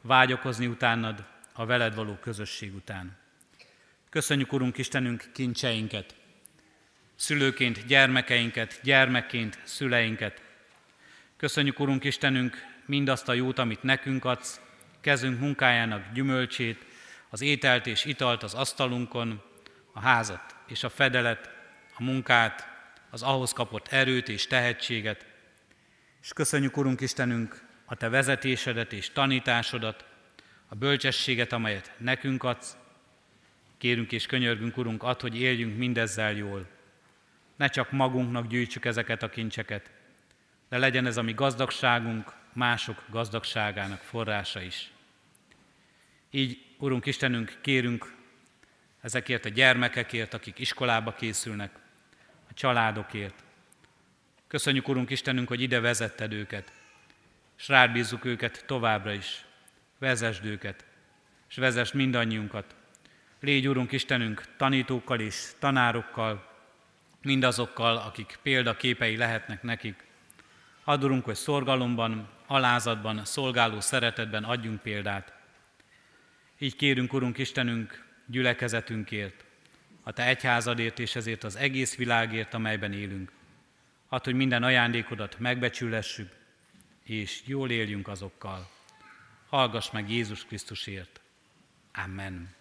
[0.00, 3.16] vágyakozni utánad, a veled való közösség után.
[4.10, 6.14] Köszönjük, Urunk Istenünk, kincseinket,
[7.16, 10.42] szülőként gyermekeinket, gyermekként szüleinket.
[11.36, 14.60] Köszönjük, Urunk Istenünk, mindazt a jót, amit nekünk adsz,
[15.00, 16.84] kezünk munkájának gyümölcsét,
[17.28, 19.42] az ételt és italt az asztalunkon,
[19.92, 21.50] a házat és a fedelet,
[21.94, 22.68] a munkát,
[23.10, 25.26] az ahhoz kapott erőt és tehetséget.
[26.22, 30.04] És köszönjük, Urunk Istenünk, a Te vezetésedet és tanításodat,
[30.68, 32.76] a bölcsességet, amelyet nekünk adsz.
[33.78, 36.68] Kérünk és könyörgünk, Urunk, ad, hogy éljünk mindezzel jól.
[37.56, 39.90] Ne csak magunknak gyűjtsük ezeket a kincseket,
[40.68, 44.90] de legyen ez a mi gazdagságunk, mások gazdagságának forrása is.
[46.30, 48.14] Így, Urunk Istenünk, kérünk
[49.00, 51.78] ezekért a gyermekekért, akik iskolába készülnek,
[52.50, 53.44] a családokért.
[54.50, 56.72] Köszönjük, Urunk Istenünk, hogy ide vezetted őket,
[57.58, 59.44] és rád őket továbbra is.
[59.98, 60.84] Vezesd őket,
[61.48, 62.74] és vezesd mindannyiunkat.
[63.40, 66.50] Légy, Urunk Istenünk, tanítókkal és tanárokkal,
[67.22, 70.04] mindazokkal, akik példaképei lehetnek nekik.
[70.84, 75.32] Adurunk, hogy szorgalomban, alázatban, szolgáló szeretetben adjunk példát.
[76.58, 79.44] Így kérünk, Urunk Istenünk, gyülekezetünkért,
[80.02, 83.38] a Te egyházadért és ezért az egész világért, amelyben élünk.
[84.12, 86.32] Add, hogy minden ajándékodat megbecsülessük,
[87.02, 88.70] és jól éljünk azokkal.
[89.48, 91.20] Hallgass meg Jézus Krisztusért.
[92.04, 92.54] Amen.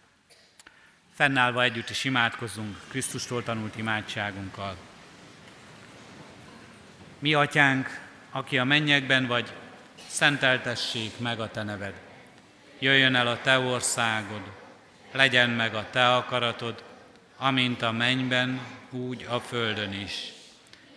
[1.14, 4.78] Fennállva együtt is imádkozzunk Krisztustól tanult imádságunkkal.
[7.20, 7.88] Mi atyánk,
[8.32, 9.54] aki a mennyekben vagy,
[10.08, 12.02] szenteltessék meg a te neved.
[12.80, 14.52] Jöjjön el a te országod,
[15.12, 16.84] legyen meg a te akaratod,
[17.38, 20.38] amint a mennyben, úgy a földön is.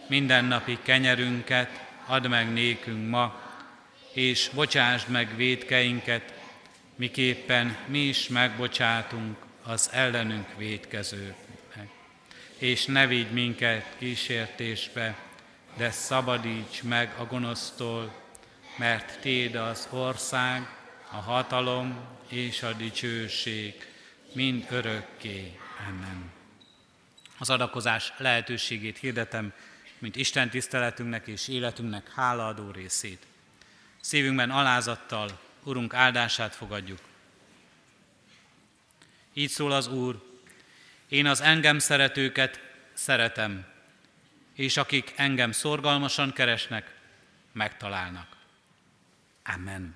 [0.06, 3.40] Mindennapi kenyerünket add meg nékünk ma,
[4.12, 6.34] és bocsásd meg védkeinket,
[6.96, 11.88] miképpen mi is megbocsátunk az ellenünk védkezőknek.
[12.58, 15.16] És ne vigy minket kísértésbe,
[15.76, 18.14] de szabadíts meg a gonosztól,
[18.76, 20.68] mert Téd az ország,
[21.10, 23.86] a hatalom és a dicsőség,
[24.32, 25.58] mind örökké.
[25.88, 26.30] Amen.
[27.38, 29.52] Az adakozás lehetőségét hirdetem,
[30.02, 33.26] mint Isten tiszteletünknek és életünknek hálaadó részét.
[34.00, 36.98] Szívünkben alázattal Urunk áldását fogadjuk.
[39.32, 40.22] Így szól az Úr,
[41.08, 42.60] én az engem szeretőket
[42.92, 43.64] szeretem,
[44.54, 46.94] és akik engem szorgalmasan keresnek,
[47.52, 48.36] megtalálnak.
[49.44, 49.94] Amen.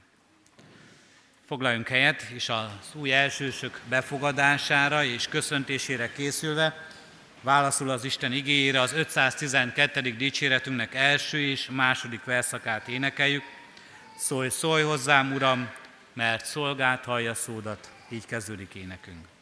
[1.47, 6.96] Foglaljunk helyet, és az új elsősök befogadására és köszöntésére készülve
[7.47, 10.01] válaszul az Isten igényére az 512.
[10.01, 13.43] dicséretünknek első és második verszakát énekeljük.
[14.17, 15.71] Szólj, szólj hozzám, Uram,
[16.13, 17.91] mert szolgát hallja szódat.
[18.09, 19.36] Így kezdődik énekünk.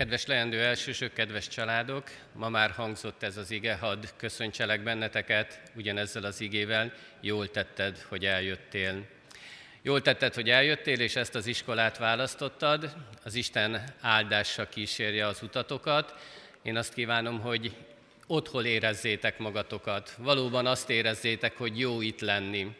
[0.00, 6.24] Kedves leendő elsősök, kedves családok, ma már hangzott ez az ige, hadd köszöntselek benneteket ugyanezzel
[6.24, 9.04] az igével, jól tetted, hogy eljöttél.
[9.82, 12.94] Jól tetted, hogy eljöttél, és ezt az iskolát választottad.
[13.24, 16.14] Az Isten áldása kísérje az utatokat.
[16.62, 17.76] Én azt kívánom, hogy
[18.26, 20.14] otthon érezzétek magatokat.
[20.18, 22.76] Valóban azt érezzétek, hogy jó itt lenni.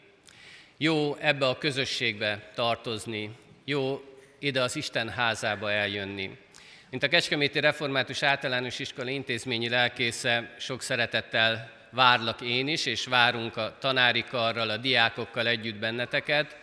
[0.76, 3.30] Jó ebbe a közösségbe tartozni.
[3.64, 4.04] Jó
[4.38, 6.38] ide az Isten házába eljönni.
[6.90, 13.56] Mint a Kecskeméti Református Általános Iskola intézményi lelkésze, sok szeretettel várlak én is, és várunk
[13.56, 16.56] a tanári karral, a diákokkal együtt benneteket.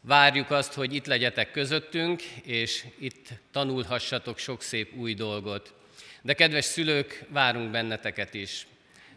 [0.00, 5.74] Várjuk azt, hogy itt legyetek közöttünk, és itt tanulhassatok sok szép új dolgot.
[6.22, 8.66] De kedves szülők, várunk benneteket is.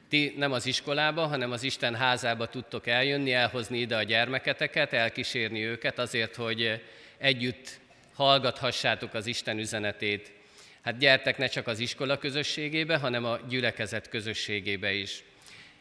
[0.09, 5.63] Ti nem az iskolába, hanem az Isten házába tudtok eljönni, elhozni ide a gyermeketeket, elkísérni
[5.63, 6.81] őket azért, hogy
[7.17, 7.79] együtt
[8.19, 10.31] hallgathassátok az Isten üzenetét.
[10.81, 15.23] Hát gyertek ne csak az iskola közösségébe, hanem a gyülekezet közösségébe is.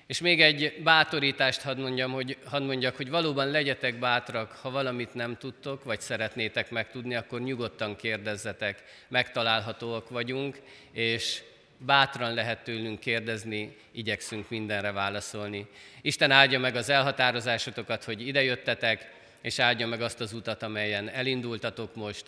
[0.07, 5.15] És még egy bátorítást hadd, mondjam, hogy, hadd mondjak, hogy valóban legyetek bátrak, ha valamit
[5.15, 10.61] nem tudtok, vagy szeretnétek megtudni, akkor nyugodtan kérdezzetek, megtalálhatóak vagyunk,
[10.93, 11.43] és
[11.79, 15.67] bátran lehet tőlünk kérdezni, igyekszünk mindenre válaszolni.
[16.03, 19.17] Isten áldja meg az elhatározásotokat, hogy idejöttetek,
[19.49, 22.25] és áldja meg azt az utat, amelyen elindultatok most.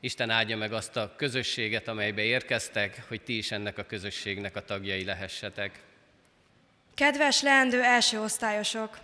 [0.00, 4.64] Isten áldja meg azt a közösséget, amelybe érkeztek, hogy ti is ennek a közösségnek a
[4.64, 5.82] tagjai lehessetek.
[6.94, 8.98] Kedves leendő első osztályosok!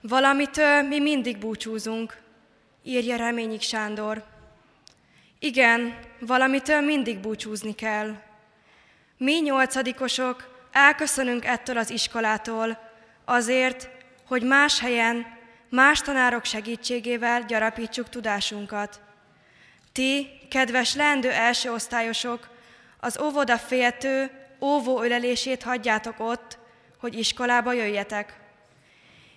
[0.00, 2.16] Valamitől mi mindig búcsúzunk,
[2.82, 4.24] írja Reményik Sándor.
[5.38, 8.16] Igen, valamitől mindig búcsúzni kell.
[9.16, 12.78] Mi nyolcadikosok elköszönünk ettől az iskolától
[13.24, 13.88] azért,
[14.24, 15.38] hogy más helyen,
[15.70, 19.00] más tanárok segítségével gyarapítsuk tudásunkat.
[19.92, 22.48] Ti, kedves leendő első osztályosok,
[23.00, 26.58] az óvoda féltő, óvó ölelését hagyjátok ott,
[26.98, 28.38] hogy iskolába jöjjetek.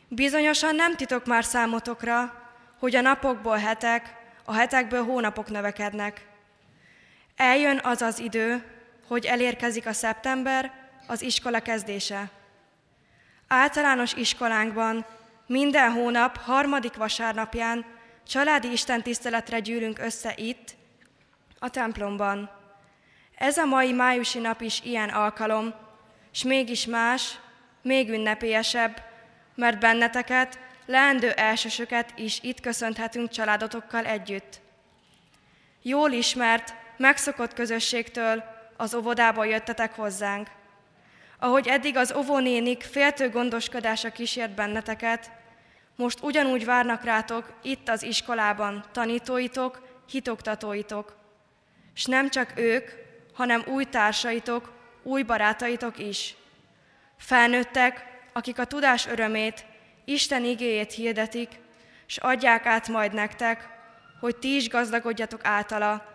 [0.07, 2.43] Bizonyosan nem titok már számotokra,
[2.79, 4.15] hogy a napokból hetek,
[4.45, 6.25] a hetekből hónapok növekednek.
[7.35, 8.63] Eljön az az idő,
[9.07, 10.71] hogy elérkezik a szeptember,
[11.07, 12.29] az iskola kezdése.
[13.47, 15.05] Általános iskolánkban
[15.47, 17.85] minden hónap harmadik vasárnapján
[18.27, 20.75] családi istentiszteletre gyűlünk össze itt,
[21.59, 22.49] a templomban.
[23.35, 25.73] Ez a mai májusi nap is ilyen alkalom,
[26.31, 27.39] s mégis más,
[27.81, 29.01] még ünnepélyesebb,
[29.55, 34.61] mert benneteket, leendő elsősöket is itt köszönhetünk családotokkal együtt.
[35.81, 38.43] Jól ismert, megszokott közösségtől
[38.77, 40.47] az óvodába jöttetek hozzánk.
[41.43, 45.31] Ahogy eddig az óvónénik féltő gondoskodása kísért benneteket,
[45.95, 51.15] most ugyanúgy várnak rátok itt az iskolában tanítóitok, hitoktatóitok.
[51.95, 52.89] És nem csak ők,
[53.33, 54.71] hanem új társaitok,
[55.01, 56.35] új barátaitok is.
[57.17, 59.65] Felnőttek, akik a tudás örömét,
[60.05, 61.49] Isten igéjét hirdetik,
[62.07, 63.69] és adják át majd nektek,
[64.19, 66.05] hogy ti is gazdagodjatok általa,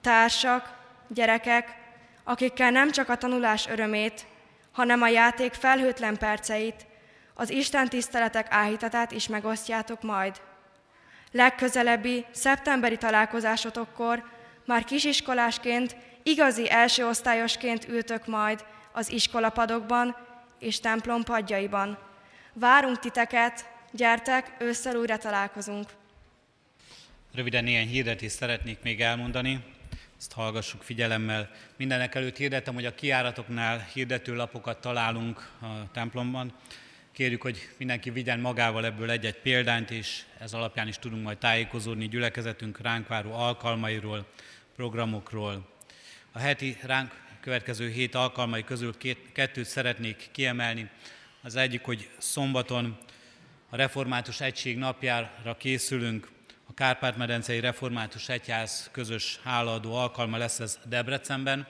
[0.00, 0.78] társak,
[1.08, 1.76] gyerekek,
[2.24, 4.26] akikkel nem csak a tanulás örömét,
[4.78, 6.86] hanem a játék felhőtlen perceit,
[7.34, 10.40] az Isten tiszteletek áhítatát is megosztjátok majd.
[11.32, 14.24] Legközelebbi szeptemberi találkozásotokkor
[14.66, 20.16] már kisiskolásként, igazi első osztályosként ültök majd az iskolapadokban
[20.58, 21.98] és templom padjaiban.
[22.52, 25.88] Várunk titeket, gyertek, ősszel újra találkozunk.
[27.34, 29.64] Röviden néhány hirdetést szeretnék még elmondani,
[30.18, 31.50] ezt hallgassuk figyelemmel.
[31.76, 36.52] Mindenek előtt hirdetem, hogy a kiáratoknál hirdetőlapokat találunk a templomban.
[37.12, 42.08] Kérjük, hogy mindenki vigyen magával ebből egy-egy példányt, és ez alapján is tudunk majd tájékozódni
[42.08, 44.26] gyülekezetünk ránk váró alkalmairól,
[44.76, 45.68] programokról.
[46.32, 50.90] A heti ránk következő hét alkalmai közül két, kettőt szeretnék kiemelni.
[51.42, 52.98] Az egyik, hogy szombaton
[53.70, 56.28] a Református Egység napjára készülünk,
[56.78, 61.66] Kárpát-medencei Református Egyház közös hálaadó alkalma lesz ez Debrecenben.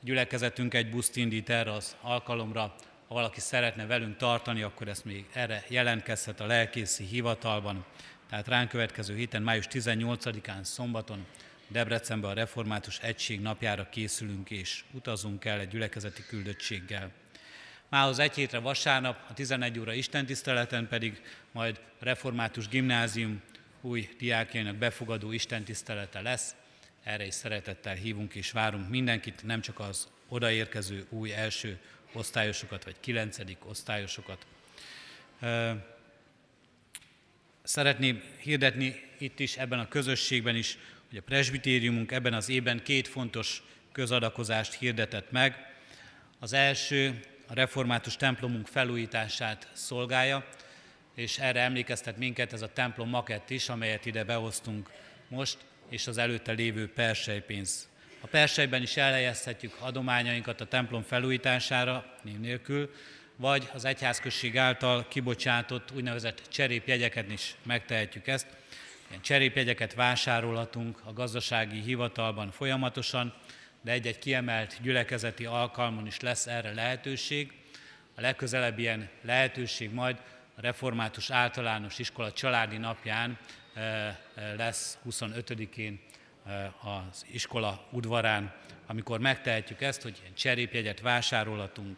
[0.00, 2.60] A gyülekezetünk egy buszt indít erre az alkalomra,
[3.08, 7.84] ha valaki szeretne velünk tartani, akkor ezt még erre jelentkezhet a lelkészi hivatalban.
[8.30, 11.26] Tehát ránk következő héten, május 18-án szombaton
[11.68, 17.10] Debrecenbe a Református Egység napjára készülünk és utazunk el egy gyülekezeti küldöttséggel.
[17.88, 21.22] Mához egy hétre vasárnap, a 11 óra istentiszteleten pedig
[21.52, 23.42] majd Református Gimnázium
[23.88, 26.54] új diákjainak befogadó istentisztelete lesz.
[27.02, 31.78] Erre is szeretettel hívunk és várunk mindenkit, nem csak az odaérkező új első
[32.12, 34.46] osztályosokat, vagy kilencedik osztályosokat.
[37.62, 40.78] Szeretném hirdetni itt is, ebben a közösségben is,
[41.08, 43.62] hogy a presbitériumunk ebben az évben két fontos
[43.92, 45.74] közadakozást hirdetett meg.
[46.38, 50.48] Az első a református templomunk felújítását szolgálja,
[51.18, 54.90] és erre emlékeztet minket ez a templom makett is, amelyet ide behoztunk
[55.28, 55.58] most,
[55.88, 57.88] és az előtte lévő persejpénz.
[58.20, 62.94] A persejben is elhelyezhetjük adományainkat a templom felújítására, név nélkül,
[63.36, 68.46] vagy az egyházközség által kibocsátott úgynevezett cserépjegyeket is megtehetjük ezt.
[69.08, 73.34] Ilyen cserépjegyeket vásárolhatunk a gazdasági hivatalban folyamatosan,
[73.82, 77.52] de egy-egy kiemelt gyülekezeti alkalmon is lesz erre lehetőség.
[78.14, 80.16] A legközelebb ilyen lehetőség majd
[80.58, 83.38] a Református Általános Iskola családi napján
[83.74, 84.14] eh, eh,
[84.56, 86.00] lesz 25-én
[86.46, 88.54] eh, az iskola udvarán,
[88.86, 91.96] amikor megtehetjük ezt, hogy ilyen cserépjegyet vásárolhatunk.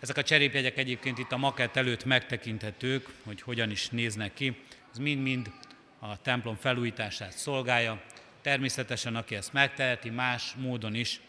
[0.00, 4.56] Ezek a cserépjegyek egyébként itt a makett előtt megtekinthetők, hogy hogyan is néznek ki.
[4.92, 5.50] Ez mind-mind
[5.98, 8.02] a templom felújítását szolgálja.
[8.42, 11.20] Természetesen, aki ezt megteheti, más módon is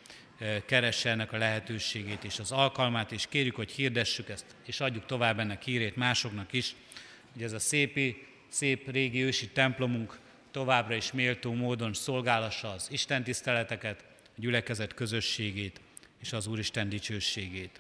[0.66, 5.40] keresse ennek a lehetőségét és az alkalmát, és kérjük, hogy hirdessük ezt, és adjuk tovább
[5.40, 6.76] ennek hírét másoknak is,
[7.34, 10.20] hogy ez a szépi, szép régi ősi templomunk
[10.52, 15.80] továbbra is méltó módon szolgálassa az Isten tiszteleteket, a gyülekezet közösségét
[16.22, 17.80] és az Úristen dicsőségét.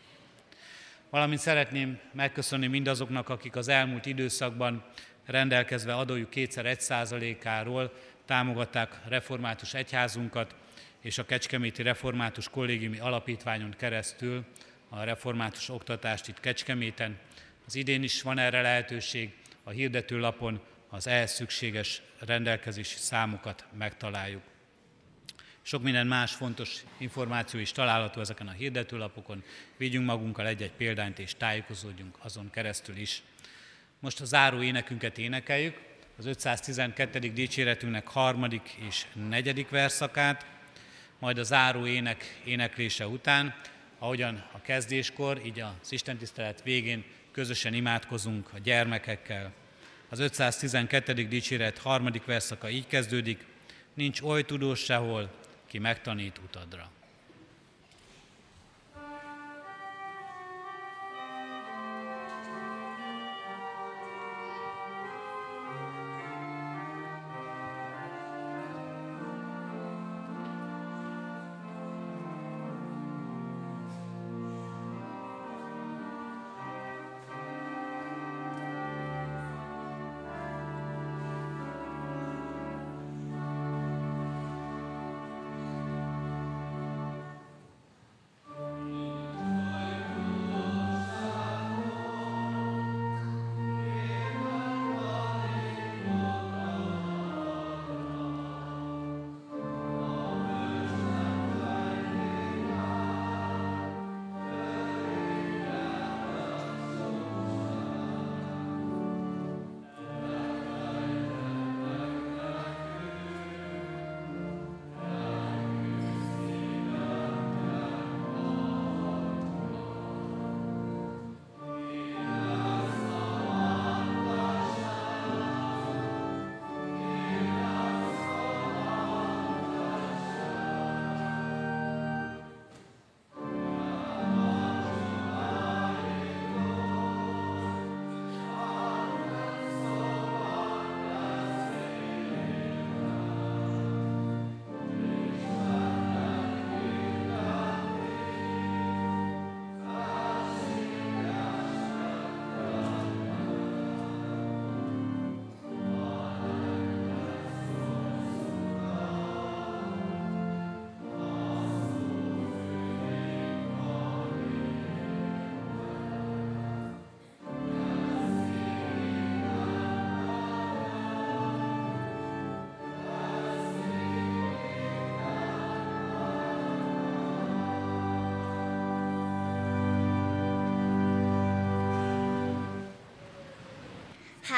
[1.09, 4.83] Valamint szeretném megköszönni mindazoknak, akik az elmúlt időszakban
[5.25, 7.93] rendelkezve adójuk kétszer egy százalékáról
[8.25, 10.55] támogatták református egyházunkat,
[11.01, 14.45] és a Kecskeméti Református Kollégiumi Alapítványon keresztül
[14.89, 17.17] a református oktatást itt Kecskeméten.
[17.65, 19.33] Az idén is van erre lehetőség,
[19.63, 24.41] a hirdetőlapon az ehhez szükséges rendelkezési számokat megtaláljuk.
[25.61, 29.43] Sok minden más fontos információ is található ezeken a hirdetőlapokon.
[29.77, 33.21] Vigyünk magunkkal egy-egy példányt és tájékozódjunk azon keresztül is.
[33.99, 35.81] Most a záró énekünket énekeljük,
[36.17, 37.19] az 512.
[37.19, 40.45] dicséretünknek harmadik és negyedik verszakát,
[41.21, 43.55] majd a záró ének éneklése után,
[43.99, 49.51] ahogyan a kezdéskor, így az Istentisztelet végén közösen imádkozunk a gyermekekkel.
[50.09, 51.13] Az 512.
[51.13, 53.45] dicséret harmadik verszaka így kezdődik,
[53.93, 55.31] nincs oly tudós sehol,
[55.67, 56.91] ki megtanít utadra.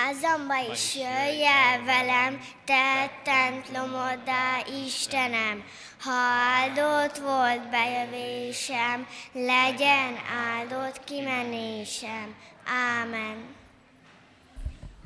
[0.03, 5.63] Házamba is jöjj el velem, te templomoddá, Istenem.
[5.99, 10.17] Ha áldott volt bejövésem, legyen
[10.57, 12.35] áldott kimenésem.
[12.65, 13.55] Ámen.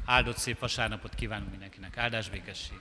[0.05, 1.97] Áldott szép vasárnapot kívánunk mindenkinek.
[1.97, 2.77] Áldás békesség!